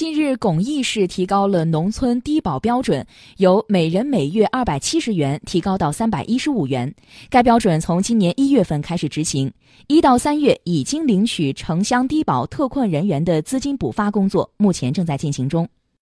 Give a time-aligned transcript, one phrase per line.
[0.00, 3.06] 近日巩义市提高了农村低保标准
[3.36, 6.90] 由每人每月二百七十元提高到三百一十五元。
[7.28, 9.52] 该标准从今年一月份开始执行。
[9.88, 15.68] 一到三月已经领取城乡低保特困人员的资金补发工作目前正在进行中。